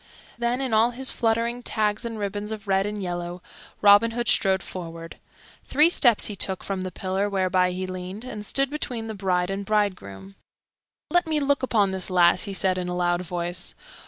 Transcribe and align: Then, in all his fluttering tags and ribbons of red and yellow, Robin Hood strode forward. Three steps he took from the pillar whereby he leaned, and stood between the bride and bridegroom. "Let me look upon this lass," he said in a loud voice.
Then, 0.35 0.61
in 0.61 0.73
all 0.73 0.89
his 0.89 1.11
fluttering 1.11 1.61
tags 1.61 2.05
and 2.05 2.17
ribbons 2.17 2.51
of 2.51 2.67
red 2.67 2.87
and 2.87 3.03
yellow, 3.03 3.43
Robin 3.81 4.09
Hood 4.17 4.27
strode 4.27 4.63
forward. 4.63 5.17
Three 5.65 5.91
steps 5.91 6.25
he 6.25 6.35
took 6.35 6.63
from 6.63 6.81
the 6.81 6.91
pillar 6.91 7.29
whereby 7.29 7.69
he 7.69 7.85
leaned, 7.85 8.25
and 8.25 8.43
stood 8.43 8.71
between 8.71 9.05
the 9.05 9.13
bride 9.13 9.51
and 9.51 9.63
bridegroom. 9.63 10.33
"Let 11.11 11.27
me 11.27 11.39
look 11.39 11.61
upon 11.61 11.91
this 11.91 12.09
lass," 12.09 12.45
he 12.45 12.53
said 12.55 12.79
in 12.79 12.89
a 12.89 12.95
loud 12.95 13.21
voice. 13.21 13.75